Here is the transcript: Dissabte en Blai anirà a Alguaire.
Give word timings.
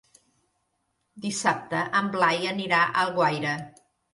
Dissabte 1.27 1.83
en 2.01 2.09
Blai 2.17 2.51
anirà 2.55 2.83
a 2.89 3.07
Alguaire. 3.07 3.57